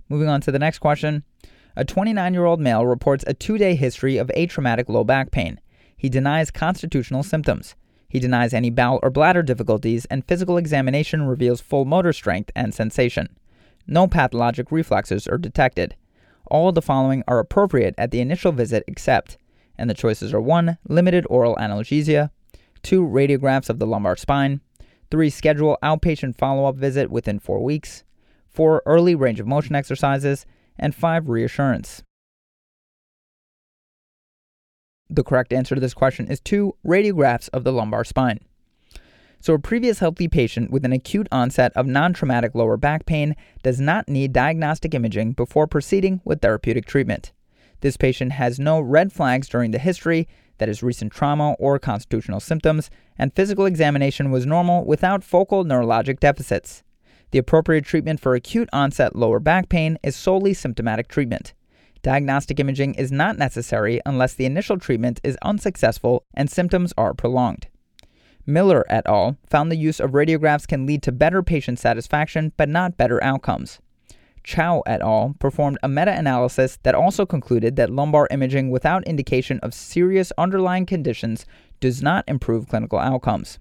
Moving 0.08 0.28
on 0.28 0.40
to 0.42 0.52
the 0.52 0.58
next 0.58 0.78
question. 0.78 1.24
A 1.74 1.84
29 1.84 2.32
year 2.32 2.44
old 2.44 2.60
male 2.60 2.86
reports 2.86 3.24
a 3.26 3.34
two 3.34 3.58
day 3.58 3.74
history 3.74 4.16
of 4.16 4.28
atraumatic 4.28 4.88
low 4.88 5.04
back 5.04 5.30
pain. 5.30 5.60
He 5.96 6.08
denies 6.08 6.50
constitutional 6.50 7.22
symptoms. 7.22 7.74
He 8.08 8.20
denies 8.20 8.54
any 8.54 8.70
bowel 8.70 9.00
or 9.02 9.10
bladder 9.10 9.42
difficulties, 9.42 10.04
and 10.06 10.24
physical 10.24 10.56
examination 10.56 11.26
reveals 11.26 11.60
full 11.60 11.84
motor 11.84 12.12
strength 12.12 12.50
and 12.54 12.72
sensation. 12.72 13.36
No 13.86 14.06
pathologic 14.06 14.70
reflexes 14.70 15.26
are 15.26 15.38
detected. 15.38 15.96
All 16.48 16.68
of 16.68 16.74
the 16.74 16.82
following 16.82 17.22
are 17.26 17.38
appropriate 17.38 17.94
at 17.98 18.10
the 18.10 18.20
initial 18.20 18.52
visit 18.52 18.84
except, 18.86 19.38
and 19.76 19.90
the 19.90 19.94
choices 19.94 20.32
are 20.32 20.40
1. 20.40 20.78
Limited 20.88 21.26
oral 21.28 21.56
analgesia, 21.56 22.30
2. 22.82 23.06
Radiographs 23.06 23.68
of 23.68 23.78
the 23.78 23.86
lumbar 23.86 24.16
spine, 24.16 24.60
3. 25.10 25.28
Schedule 25.30 25.78
outpatient 25.82 26.36
follow 26.36 26.66
up 26.66 26.76
visit 26.76 27.10
within 27.10 27.38
4 27.38 27.62
weeks, 27.62 28.04
4. 28.48 28.82
Early 28.86 29.14
range 29.14 29.40
of 29.40 29.46
motion 29.46 29.74
exercises, 29.74 30.46
and 30.78 30.94
5. 30.94 31.28
Reassurance. 31.28 32.02
The 35.08 35.24
correct 35.24 35.52
answer 35.52 35.74
to 35.74 35.80
this 35.80 35.94
question 35.94 36.28
is 36.28 36.40
2. 36.40 36.74
Radiographs 36.84 37.48
of 37.52 37.64
the 37.64 37.72
lumbar 37.72 38.04
spine. 38.04 38.40
So, 39.40 39.54
a 39.54 39.58
previous 39.58 39.98
healthy 40.00 40.28
patient 40.28 40.70
with 40.70 40.84
an 40.84 40.92
acute 40.92 41.28
onset 41.30 41.72
of 41.76 41.86
non 41.86 42.12
traumatic 42.12 42.54
lower 42.54 42.76
back 42.76 43.06
pain 43.06 43.36
does 43.62 43.80
not 43.80 44.08
need 44.08 44.32
diagnostic 44.32 44.94
imaging 44.94 45.32
before 45.32 45.66
proceeding 45.66 46.20
with 46.24 46.40
therapeutic 46.40 46.86
treatment. 46.86 47.32
This 47.80 47.96
patient 47.96 48.32
has 48.32 48.58
no 48.58 48.80
red 48.80 49.12
flags 49.12 49.48
during 49.48 49.70
the 49.70 49.78
history, 49.78 50.26
that 50.58 50.68
is, 50.68 50.82
recent 50.82 51.12
trauma 51.12 51.52
or 51.58 51.78
constitutional 51.78 52.40
symptoms, 52.40 52.90
and 53.18 53.34
physical 53.34 53.66
examination 53.66 54.30
was 54.30 54.46
normal 54.46 54.84
without 54.84 55.22
focal 55.22 55.64
neurologic 55.64 56.18
deficits. 56.18 56.82
The 57.30 57.38
appropriate 57.38 57.84
treatment 57.84 58.20
for 58.20 58.34
acute 58.34 58.68
onset 58.72 59.14
lower 59.14 59.40
back 59.40 59.68
pain 59.68 59.98
is 60.02 60.16
solely 60.16 60.54
symptomatic 60.54 61.08
treatment. 61.08 61.54
Diagnostic 62.02 62.60
imaging 62.60 62.94
is 62.94 63.10
not 63.10 63.36
necessary 63.36 64.00
unless 64.06 64.34
the 64.34 64.46
initial 64.46 64.78
treatment 64.78 65.20
is 65.24 65.36
unsuccessful 65.42 66.22
and 66.34 66.48
symptoms 66.48 66.92
are 66.96 67.14
prolonged. 67.14 67.66
Miller 68.46 68.84
et 68.88 69.04
al. 69.06 69.36
found 69.44 69.72
the 69.72 69.76
use 69.76 69.98
of 69.98 70.12
radiographs 70.12 70.68
can 70.68 70.86
lead 70.86 71.02
to 71.02 71.10
better 71.10 71.42
patient 71.42 71.80
satisfaction 71.80 72.52
but 72.56 72.68
not 72.68 72.96
better 72.96 73.22
outcomes. 73.22 73.80
Chou 74.44 74.82
et 74.86 75.00
al. 75.02 75.34
performed 75.40 75.78
a 75.82 75.88
meta 75.88 76.16
analysis 76.16 76.78
that 76.84 76.94
also 76.94 77.26
concluded 77.26 77.74
that 77.74 77.90
lumbar 77.90 78.28
imaging 78.30 78.70
without 78.70 79.04
indication 79.04 79.58
of 79.60 79.74
serious 79.74 80.32
underlying 80.38 80.86
conditions 80.86 81.44
does 81.80 82.00
not 82.00 82.24
improve 82.28 82.68
clinical 82.68 83.00
outcomes. 83.00 83.58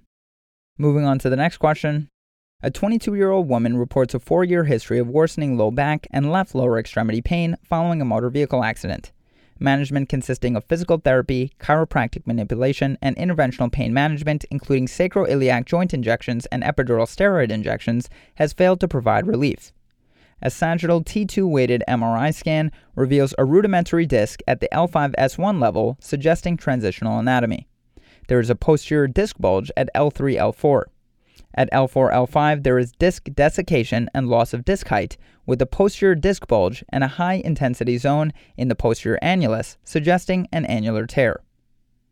Moving 0.77 1.04
on 1.04 1.18
to 1.20 1.30
the 1.30 1.36
next 1.36 1.58
question. 1.58 2.10
A 2.62 2.70
22 2.70 3.15
year 3.15 3.32
old 3.32 3.50
woman 3.50 3.77
reports 3.77 4.13
a 4.13 4.20
four 4.20 4.44
year 4.44 4.65
history 4.65 5.00
of 5.00 5.10
worsening 5.10 5.58
low 5.58 5.72
back 5.72 6.08
and 6.12 6.32
left 6.32 6.54
lower 6.54 6.77
extremity 6.77 7.22
pain 7.22 7.56
following 7.63 8.01
a 8.01 8.06
motor 8.06 8.30
vehicle 8.30 8.63
accident 8.63 9.12
management 9.59 10.09
consisting 10.09 10.55
of 10.55 10.65
physical 10.65 10.97
therapy, 10.97 11.51
chiropractic 11.59 12.27
manipulation, 12.27 12.97
and 13.01 13.15
interventional 13.15 13.71
pain 13.71 13.93
management, 13.93 14.45
including 14.51 14.88
sacroiliac 14.88 15.65
joint 15.65 15.93
injections 15.93 16.45
and 16.47 16.63
epidural 16.63 17.07
steroid 17.07 17.51
injections, 17.51 18.09
has 18.35 18.53
failed 18.53 18.79
to 18.79 18.88
provide 18.88 19.27
relief. 19.27 19.71
A 20.41 20.50
sagittal 20.50 21.03
T2 21.03 21.50
weighted 21.50 21.83
MRI 21.88 22.33
scan 22.33 22.71
reveals 22.95 23.33
a 23.38 23.45
rudimentary 23.45 24.05
disc 24.05 24.41
at 24.47 24.59
the 24.59 24.69
L5S1 24.71 25.62
level, 25.62 25.97
suggesting 26.01 26.57
transitional 26.57 27.19
anatomy. 27.19 27.67
There 28.27 28.39
is 28.39 28.50
a 28.50 28.55
posterior 28.55 29.07
disc 29.07 29.38
bulge 29.39 29.71
at 29.77 29.89
L3 29.95 30.38
L4. 30.38 30.83
At 31.57 31.71
L4 31.71 32.12
L5, 32.12 32.63
there 32.63 32.77
is 32.77 32.91
disc 32.91 33.29
desiccation 33.33 34.09
and 34.13 34.27
loss 34.27 34.53
of 34.53 34.65
disc 34.65 34.89
height, 34.89 35.15
with 35.45 35.62
a 35.62 35.65
posterior 35.65 36.13
disc 36.13 36.45
bulge 36.47 36.83
and 36.89 37.01
a 37.01 37.07
high 37.07 37.35
intensity 37.45 37.97
zone 37.97 38.33
in 38.57 38.67
the 38.67 38.75
posterior 38.75 39.17
annulus, 39.21 39.77
suggesting 39.85 40.50
an 40.51 40.65
annular 40.65 41.07
tear. 41.07 41.41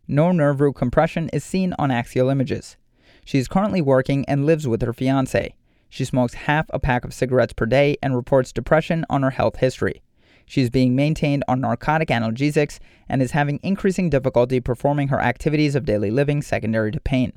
No 0.07 0.31
nerve 0.31 0.61
root 0.61 0.75
compression 0.75 1.29
is 1.33 1.43
seen 1.43 1.73
on 1.77 1.91
axial 1.91 2.29
images. 2.29 2.77
She 3.25 3.37
is 3.37 3.49
currently 3.49 3.81
working 3.81 4.23
and 4.29 4.45
lives 4.45 4.65
with 4.65 4.81
her 4.81 4.93
fiance. 4.93 5.55
She 5.89 6.05
smokes 6.05 6.33
half 6.33 6.67
a 6.69 6.79
pack 6.79 7.03
of 7.03 7.13
cigarettes 7.13 7.53
per 7.53 7.65
day 7.65 7.97
and 8.01 8.15
reports 8.15 8.53
depression 8.53 9.05
on 9.09 9.23
her 9.23 9.31
health 9.31 9.57
history. 9.57 10.01
She 10.45 10.61
is 10.61 10.69
being 10.69 10.95
maintained 10.95 11.43
on 11.49 11.61
narcotic 11.61 12.09
analgesics 12.09 12.79
and 13.09 13.21
is 13.21 13.31
having 13.31 13.59
increasing 13.61 14.09
difficulty 14.09 14.61
performing 14.61 15.09
her 15.09 15.19
activities 15.19 15.75
of 15.75 15.85
daily 15.85 16.11
living 16.11 16.41
secondary 16.41 16.91
to 16.91 16.99
pain. 16.99 17.33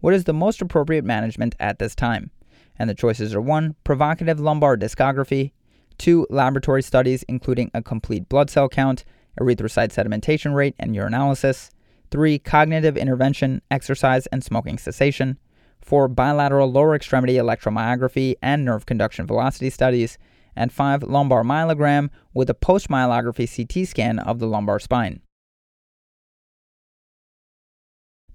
What 0.00 0.14
is 0.14 0.24
the 0.24 0.32
most 0.32 0.62
appropriate 0.62 1.04
management 1.04 1.56
at 1.58 1.80
this 1.80 1.96
time? 1.96 2.30
And 2.78 2.88
the 2.88 2.94
choices 2.94 3.34
are 3.34 3.40
1. 3.40 3.74
Provocative 3.82 4.38
lumbar 4.38 4.76
discography, 4.76 5.50
2. 5.98 6.28
Laboratory 6.30 6.82
studies 6.82 7.24
including 7.24 7.70
a 7.74 7.82
complete 7.82 8.28
blood 8.28 8.48
cell 8.48 8.68
count, 8.68 9.04
erythrocyte 9.40 9.92
sedimentation 9.92 10.54
rate, 10.54 10.76
and 10.78 10.94
urinalysis, 10.94 11.70
3. 12.12 12.38
Cognitive 12.38 12.96
intervention, 12.96 13.60
exercise, 13.72 14.26
and 14.28 14.44
smoking 14.44 14.78
cessation, 14.78 15.36
4. 15.82 16.06
Bilateral 16.06 16.70
lower 16.70 16.94
extremity 16.94 17.34
electromyography 17.34 18.36
and 18.40 18.64
nerve 18.64 18.86
conduction 18.86 19.26
velocity 19.26 19.68
studies, 19.68 20.16
and 20.54 20.72
5. 20.72 21.02
Lumbar 21.02 21.42
myelogram 21.42 22.10
with 22.32 22.48
a 22.48 22.54
post 22.54 22.88
myelography 22.88 23.48
CT 23.48 23.88
scan 23.88 24.20
of 24.20 24.38
the 24.38 24.46
lumbar 24.46 24.78
spine. 24.78 25.22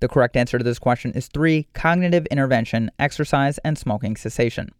The 0.03 0.09
correct 0.09 0.35
answer 0.35 0.57
to 0.57 0.65
this 0.65 0.79
question 0.79 1.13
is 1.13 1.29
three 1.29 1.65
cognitive 1.71 2.25
intervention, 2.25 2.91
exercise, 2.99 3.57
and 3.59 3.77
smoking 3.77 4.17
cessation. 4.17 4.73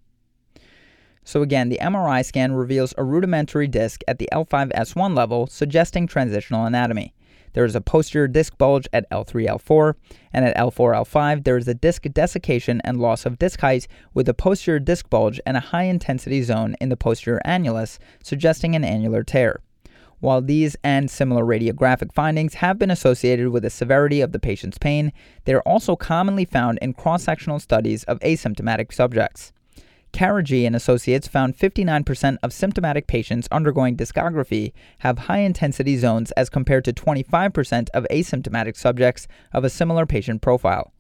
So, 1.24 1.42
again, 1.42 1.70
the 1.70 1.80
MRI 1.82 2.26
scan 2.26 2.52
reveals 2.52 2.94
a 2.98 3.06
rudimentary 3.06 3.70
disc 3.70 4.02
at 4.06 4.20
the 4.20 4.28
L5S1 4.34 5.16
level, 5.16 5.48
suggesting 5.48 6.08
transitional 6.08 6.66
anatomy. 6.66 7.14
there 7.54 7.64
is 7.64 7.74
a 7.74 7.80
posterior 7.80 8.28
disc 8.28 8.58
bulge 8.58 8.86
at 8.92 9.10
L3, 9.12 9.48
L4, 9.48 9.94
and 10.34 10.44
at 10.44 10.58
L4, 10.58 10.94
L5, 10.94 11.46
there 11.46 11.56
is 11.56 11.70
a 11.70 11.74
disc 11.74 12.04
desiccation 12.12 12.82
and 12.84 13.00
loss 13.00 13.26
of 13.26 13.40
disc 13.40 13.62
height 13.62 13.88
with 14.14 14.28
a 14.28 14.34
posterior 14.34 14.80
disc 14.80 15.10
bulge 15.10 15.40
and 15.46 15.56
a 15.56 15.62
high 15.72 15.84
intensity 15.84 16.42
zone 16.42 16.76
in 16.82 16.90
the 16.90 16.98
posterior 16.98 17.40
annulus, 17.46 17.98
suggesting 18.22 18.76
an 18.76 18.84
annular 18.84 19.24
tear. 19.24 19.62
While 20.24 20.42
these 20.42 20.78
and 20.86 21.12
similar 21.12 21.44
radiographic 21.44 22.14
findings 22.14 22.54
have 22.54 22.80
been 22.80 22.90
associated 22.90 23.50
with 23.50 23.64
the 23.64 23.70
severity 23.70 24.22
of 24.22 24.32
the 24.32 24.40
patient's 24.40 24.78
pain, 24.78 25.12
they 25.44 25.54
are 25.54 25.62
also 25.64 25.98
commonly 25.98 26.46
found 26.46 26.80
in 26.82 26.94
cross 26.94 27.24
sectional 27.24 27.60
studies 27.60 28.06
of 28.06 28.22
asymptomatic 28.22 28.94
subjects. 28.94 29.52
Carragee 30.14 30.66
and 30.66 30.78
Associates 30.78 31.28
found 31.28 31.58
59% 31.58 32.38
of 32.42 32.54
symptomatic 32.54 33.06
patients 33.06 33.50
undergoing 33.52 33.98
discography 33.98 34.72
have 35.00 35.18
high 35.18 35.40
intensity 35.40 35.98
zones 35.98 36.32
as 36.38 36.50
compared 36.50 36.86
to 36.86 36.94
25% 36.94 37.90
of 37.94 38.08
asymptomatic 38.10 38.78
subjects 38.78 39.28
of 39.52 39.66
a 39.66 39.70
similar 39.70 40.06
patient 40.06 40.42
profile. 40.42 40.94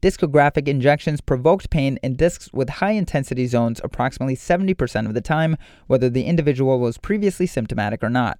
Discographic 0.00 0.66
injections 0.66 1.20
provoked 1.20 1.68
pain 1.68 1.98
in 2.02 2.16
discs 2.16 2.50
with 2.54 2.70
high 2.70 2.92
intensity 2.92 3.46
zones 3.46 3.82
approximately 3.84 4.34
70% 4.34 5.04
of 5.04 5.12
the 5.12 5.20
time, 5.20 5.58
whether 5.88 6.08
the 6.08 6.24
individual 6.24 6.80
was 6.80 6.96
previously 6.96 7.46
symptomatic 7.46 8.02
or 8.02 8.08
not. 8.08 8.38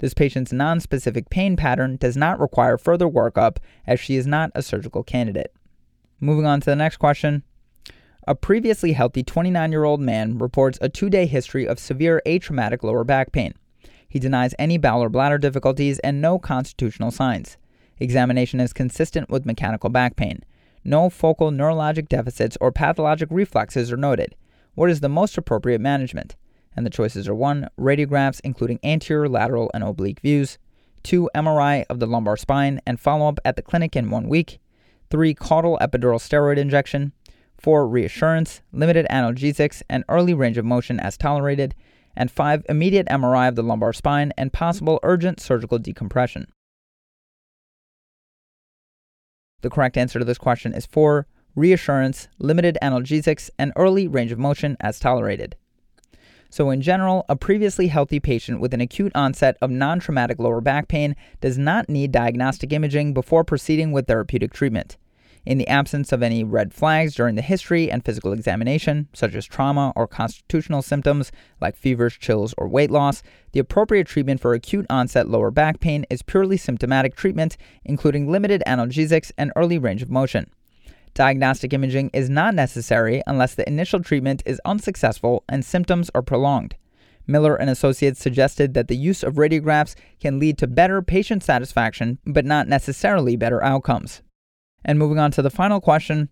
This 0.00 0.14
patient's 0.14 0.50
nonspecific 0.50 1.28
pain 1.28 1.56
pattern 1.56 1.96
does 1.96 2.16
not 2.16 2.40
require 2.40 2.78
further 2.78 3.06
workup 3.06 3.58
as 3.86 4.00
she 4.00 4.16
is 4.16 4.26
not 4.26 4.50
a 4.54 4.62
surgical 4.62 5.02
candidate. 5.02 5.52
Moving 6.18 6.46
on 6.46 6.60
to 6.60 6.66
the 6.66 6.76
next 6.76 6.96
question. 6.96 7.44
A 8.26 8.34
previously 8.34 8.92
healthy 8.92 9.22
29 9.22 9.72
year 9.72 9.84
old 9.84 10.00
man 10.00 10.38
reports 10.38 10.78
a 10.80 10.88
two 10.88 11.10
day 11.10 11.26
history 11.26 11.66
of 11.68 11.78
severe 11.78 12.22
atraumatic 12.24 12.82
lower 12.82 13.04
back 13.04 13.30
pain. 13.30 13.52
He 14.08 14.18
denies 14.18 14.54
any 14.58 14.78
bowel 14.78 15.02
or 15.02 15.10
bladder 15.10 15.38
difficulties 15.38 15.98
and 16.00 16.20
no 16.20 16.38
constitutional 16.38 17.10
signs. 17.10 17.58
Examination 17.98 18.58
is 18.58 18.72
consistent 18.72 19.28
with 19.28 19.44
mechanical 19.44 19.90
back 19.90 20.16
pain. 20.16 20.42
No 20.82 21.10
focal 21.10 21.50
neurologic 21.50 22.08
deficits 22.08 22.56
or 22.58 22.72
pathologic 22.72 23.28
reflexes 23.30 23.92
are 23.92 23.98
noted. 23.98 24.34
What 24.74 24.88
is 24.88 25.00
the 25.00 25.10
most 25.10 25.36
appropriate 25.36 25.80
management? 25.80 26.36
And 26.76 26.86
the 26.86 26.90
choices 26.90 27.28
are 27.28 27.34
1. 27.34 27.68
Radiographs, 27.78 28.40
including 28.44 28.78
anterior, 28.84 29.28
lateral, 29.28 29.70
and 29.74 29.82
oblique 29.82 30.20
views, 30.20 30.58
2. 31.02 31.30
MRI 31.34 31.84
of 31.88 31.98
the 31.98 32.06
lumbar 32.06 32.36
spine 32.36 32.80
and 32.86 33.00
follow 33.00 33.28
up 33.28 33.40
at 33.44 33.56
the 33.56 33.62
clinic 33.62 33.96
in 33.96 34.10
one 34.10 34.28
week, 34.28 34.58
3. 35.10 35.34
Caudal 35.34 35.78
epidural 35.80 36.18
steroid 36.18 36.58
injection, 36.58 37.12
4. 37.58 37.88
Reassurance, 37.88 38.62
limited 38.72 39.06
analgesics, 39.10 39.82
and 39.88 40.04
early 40.08 40.34
range 40.34 40.58
of 40.58 40.64
motion 40.64 41.00
as 41.00 41.16
tolerated, 41.16 41.74
and 42.16 42.30
5. 42.30 42.64
Immediate 42.68 43.06
MRI 43.08 43.48
of 43.48 43.56
the 43.56 43.62
lumbar 43.62 43.92
spine 43.92 44.32
and 44.36 44.52
possible 44.52 45.00
urgent 45.02 45.40
surgical 45.40 45.78
decompression. 45.78 46.46
The 49.62 49.70
correct 49.70 49.96
answer 49.96 50.18
to 50.18 50.24
this 50.24 50.38
question 50.38 50.72
is 50.72 50.86
4. 50.86 51.26
Reassurance, 51.54 52.28
limited 52.38 52.78
analgesics, 52.80 53.50
and 53.58 53.72
early 53.76 54.06
range 54.08 54.32
of 54.32 54.38
motion 54.38 54.76
as 54.80 54.98
tolerated. 54.98 55.56
So, 56.50 56.70
in 56.70 56.82
general, 56.82 57.24
a 57.28 57.36
previously 57.36 57.86
healthy 57.86 58.18
patient 58.18 58.60
with 58.60 58.74
an 58.74 58.80
acute 58.80 59.12
onset 59.14 59.56
of 59.62 59.70
non 59.70 60.00
traumatic 60.00 60.40
lower 60.40 60.60
back 60.60 60.88
pain 60.88 61.14
does 61.40 61.56
not 61.56 61.88
need 61.88 62.10
diagnostic 62.10 62.72
imaging 62.72 63.14
before 63.14 63.44
proceeding 63.44 63.92
with 63.92 64.08
therapeutic 64.08 64.52
treatment. 64.52 64.96
In 65.46 65.58
the 65.58 65.68
absence 65.68 66.12
of 66.12 66.22
any 66.22 66.44
red 66.44 66.74
flags 66.74 67.14
during 67.14 67.34
the 67.34 67.42
history 67.42 67.90
and 67.90 68.04
physical 68.04 68.32
examination, 68.32 69.08
such 69.14 69.34
as 69.34 69.46
trauma 69.46 69.92
or 69.96 70.06
constitutional 70.06 70.82
symptoms 70.82 71.32
like 71.60 71.76
fevers, 71.76 72.16
chills, 72.18 72.52
or 72.58 72.68
weight 72.68 72.90
loss, 72.90 73.22
the 73.52 73.60
appropriate 73.60 74.06
treatment 74.06 74.40
for 74.40 74.52
acute 74.52 74.86
onset 74.90 75.28
lower 75.28 75.50
back 75.50 75.80
pain 75.80 76.04
is 76.10 76.20
purely 76.20 76.56
symptomatic 76.56 77.14
treatment, 77.14 77.56
including 77.84 78.30
limited 78.30 78.62
analgesics 78.66 79.32
and 79.38 79.52
early 79.56 79.78
range 79.78 80.02
of 80.02 80.10
motion. 80.10 80.50
Diagnostic 81.20 81.74
imaging 81.74 82.08
is 82.14 82.30
not 82.30 82.54
necessary 82.54 83.22
unless 83.26 83.54
the 83.54 83.68
initial 83.68 84.00
treatment 84.00 84.42
is 84.46 84.58
unsuccessful 84.64 85.44
and 85.50 85.62
symptoms 85.62 86.10
are 86.14 86.22
prolonged. 86.22 86.76
Miller 87.26 87.56
and 87.56 87.68
Associates 87.68 88.18
suggested 88.18 88.72
that 88.72 88.88
the 88.88 88.96
use 88.96 89.22
of 89.22 89.34
radiographs 89.34 89.94
can 90.18 90.38
lead 90.38 90.56
to 90.56 90.66
better 90.66 91.02
patient 91.02 91.42
satisfaction, 91.44 92.16
but 92.24 92.46
not 92.46 92.68
necessarily 92.68 93.36
better 93.36 93.62
outcomes. 93.62 94.22
And 94.82 94.98
moving 94.98 95.18
on 95.18 95.30
to 95.32 95.42
the 95.42 95.50
final 95.50 95.78
question, 95.78 96.30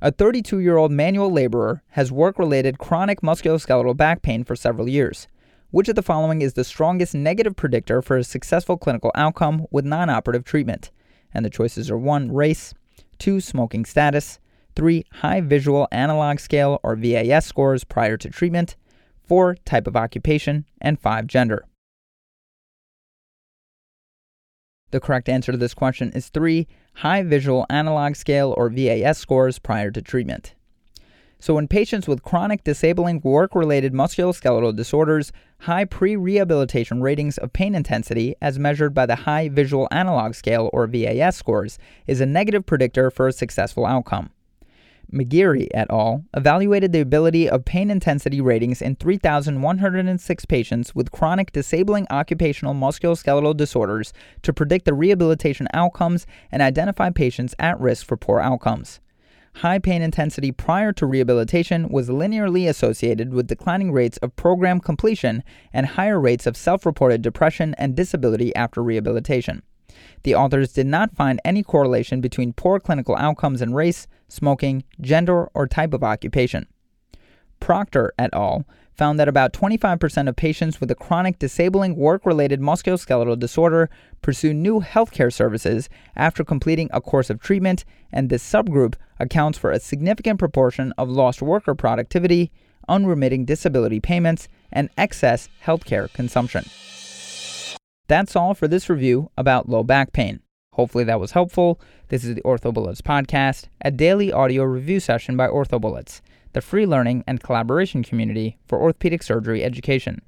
a 0.00 0.12
32 0.12 0.60
year 0.60 0.76
old 0.76 0.92
manual 0.92 1.32
laborer 1.32 1.82
has 1.88 2.12
work 2.12 2.38
related 2.38 2.78
chronic 2.78 3.22
musculoskeletal 3.22 3.96
back 3.96 4.22
pain 4.22 4.44
for 4.44 4.54
several 4.54 4.88
years. 4.88 5.26
Which 5.72 5.88
of 5.88 5.96
the 5.96 6.00
following 6.00 6.42
is 6.42 6.52
the 6.52 6.62
strongest 6.62 7.12
negative 7.12 7.56
predictor 7.56 8.02
for 8.02 8.16
a 8.16 8.22
successful 8.22 8.76
clinical 8.76 9.10
outcome 9.16 9.66
with 9.72 9.84
non 9.84 10.08
operative 10.08 10.44
treatment? 10.44 10.92
And 11.34 11.44
the 11.44 11.50
choices 11.50 11.90
are 11.90 11.98
1. 11.98 12.30
Race, 12.32 12.72
2. 13.18 13.40
Smoking 13.40 13.84
status. 13.84 14.38
3. 14.76 15.04
High 15.12 15.40
visual 15.40 15.88
analog 15.90 16.38
scale 16.38 16.80
or 16.82 16.96
VAS 16.96 17.46
scores 17.46 17.84
prior 17.84 18.16
to 18.16 18.28
treatment. 18.28 18.76
4. 19.24 19.56
Type 19.64 19.86
of 19.86 19.96
occupation. 19.96 20.64
And 20.80 20.98
5. 21.00 21.26
Gender. 21.26 21.64
The 24.90 25.00
correct 25.00 25.28
answer 25.28 25.52
to 25.52 25.58
this 25.58 25.74
question 25.74 26.12
is 26.12 26.28
3. 26.30 26.66
High 26.94 27.22
visual 27.22 27.66
analog 27.68 28.16
scale 28.16 28.54
or 28.56 28.70
VAS 28.70 29.18
scores 29.18 29.58
prior 29.58 29.90
to 29.90 30.00
treatment. 30.00 30.54
So, 31.40 31.56
in 31.56 31.68
patients 31.68 32.08
with 32.08 32.24
chronic 32.24 32.64
disabling 32.64 33.20
work 33.22 33.54
related 33.54 33.92
musculoskeletal 33.92 34.74
disorders, 34.74 35.30
high 35.60 35.84
pre 35.84 36.16
rehabilitation 36.16 37.00
ratings 37.00 37.38
of 37.38 37.52
pain 37.52 37.76
intensity, 37.76 38.34
as 38.42 38.58
measured 38.58 38.92
by 38.92 39.06
the 39.06 39.14
High 39.14 39.48
Visual 39.48 39.86
Analog 39.92 40.34
Scale 40.34 40.68
or 40.72 40.88
VAS 40.88 41.36
scores, 41.36 41.78
is 42.08 42.20
a 42.20 42.26
negative 42.26 42.66
predictor 42.66 43.08
for 43.08 43.28
a 43.28 43.32
successful 43.32 43.86
outcome. 43.86 44.30
McGeary 45.12 45.68
et 45.72 45.86
al. 45.90 46.24
evaluated 46.34 46.92
the 46.92 47.00
ability 47.00 47.48
of 47.48 47.64
pain 47.64 47.88
intensity 47.88 48.40
ratings 48.40 48.82
in 48.82 48.96
3,106 48.96 50.44
patients 50.44 50.94
with 50.94 51.12
chronic 51.12 51.52
disabling 51.52 52.06
occupational 52.10 52.74
musculoskeletal 52.74 53.56
disorders 53.56 54.12
to 54.42 54.52
predict 54.52 54.84
the 54.84 54.92
rehabilitation 54.92 55.68
outcomes 55.72 56.26
and 56.50 56.60
identify 56.60 57.08
patients 57.10 57.54
at 57.58 57.80
risk 57.80 58.04
for 58.04 58.16
poor 58.16 58.40
outcomes 58.40 59.00
high 59.58 59.78
pain 59.78 60.02
intensity 60.02 60.52
prior 60.52 60.92
to 60.92 61.06
rehabilitation 61.06 61.88
was 61.88 62.08
linearly 62.08 62.68
associated 62.68 63.32
with 63.32 63.46
declining 63.46 63.92
rates 63.92 64.16
of 64.18 64.36
program 64.36 64.80
completion 64.80 65.42
and 65.72 65.86
higher 65.86 66.20
rates 66.20 66.46
of 66.46 66.56
self 66.56 66.86
reported 66.86 67.22
depression 67.22 67.74
and 67.76 67.96
disability 67.96 68.54
after 68.54 68.82
rehabilitation. 68.82 69.62
The 70.22 70.34
authors 70.34 70.72
did 70.72 70.86
not 70.86 71.16
find 71.16 71.40
any 71.44 71.62
correlation 71.62 72.20
between 72.20 72.52
poor 72.52 72.78
clinical 72.78 73.16
outcomes 73.16 73.60
in 73.60 73.74
race, 73.74 74.06
smoking, 74.28 74.84
gender, 75.00 75.46
or 75.54 75.66
type 75.66 75.92
of 75.92 76.04
occupation. 76.04 76.66
Proctor 77.60 78.12
et 78.18 78.30
al 78.32 78.64
found 78.98 79.18
that 79.18 79.28
about 79.28 79.52
25% 79.52 80.28
of 80.28 80.34
patients 80.34 80.80
with 80.80 80.90
a 80.90 80.94
chronic 80.94 81.38
disabling 81.38 81.94
work 81.94 82.26
related 82.26 82.60
musculoskeletal 82.60 83.38
disorder 83.38 83.88
pursue 84.22 84.52
new 84.52 84.80
healthcare 84.80 85.32
services 85.32 85.88
after 86.16 86.42
completing 86.42 86.90
a 86.92 87.00
course 87.00 87.30
of 87.30 87.40
treatment, 87.40 87.84
and 88.12 88.28
this 88.28 88.42
subgroup 88.42 88.96
accounts 89.20 89.56
for 89.56 89.70
a 89.70 89.78
significant 89.78 90.40
proportion 90.40 90.92
of 90.98 91.08
lost 91.08 91.40
worker 91.40 91.76
productivity, 91.76 92.50
unremitting 92.88 93.44
disability 93.44 94.00
payments, 94.00 94.48
and 94.72 94.90
excess 94.98 95.48
healthcare 95.64 96.12
consumption. 96.12 96.64
That's 98.08 98.34
all 98.34 98.54
for 98.54 98.66
this 98.66 98.90
review 98.90 99.30
about 99.38 99.68
low 99.68 99.84
back 99.84 100.12
pain. 100.12 100.40
Hopefully 100.72 101.04
that 101.04 101.20
was 101.20 101.32
helpful. 101.32 101.80
This 102.08 102.24
is 102.24 102.34
the 102.34 102.42
OrthoBullets 102.42 103.02
podcast, 103.02 103.66
a 103.80 103.92
daily 103.92 104.32
audio 104.32 104.64
review 104.64 104.98
session 104.98 105.36
by 105.36 105.46
OrthoBullets 105.46 106.20
the 106.52 106.60
free 106.60 106.86
learning 106.86 107.24
and 107.26 107.42
collaboration 107.42 108.02
community 108.02 108.58
for 108.66 108.80
orthopedic 108.80 109.22
surgery 109.22 109.64
education. 109.64 110.20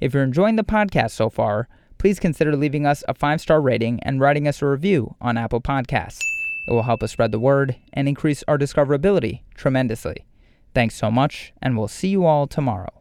If 0.00 0.14
you're 0.14 0.22
enjoying 0.22 0.56
the 0.56 0.64
podcast 0.64 1.12
so 1.12 1.30
far, 1.30 1.68
please 1.98 2.20
consider 2.20 2.54
leaving 2.56 2.86
us 2.86 3.02
a 3.08 3.14
five 3.14 3.40
star 3.40 3.60
rating 3.60 4.00
and 4.02 4.20
writing 4.20 4.46
us 4.46 4.62
a 4.62 4.66
review 4.66 5.14
on 5.20 5.36
Apple 5.36 5.60
Podcasts. 5.60 6.20
It 6.68 6.72
will 6.72 6.82
help 6.82 7.02
us 7.02 7.12
spread 7.12 7.32
the 7.32 7.38
word 7.38 7.76
and 7.92 8.08
increase 8.08 8.42
our 8.48 8.58
discoverability 8.58 9.40
tremendously. 9.54 10.26
Thanks 10.74 10.94
so 10.94 11.10
much, 11.10 11.52
and 11.62 11.78
we'll 11.78 11.88
see 11.88 12.08
you 12.08 12.26
all 12.26 12.46
tomorrow. 12.46 12.92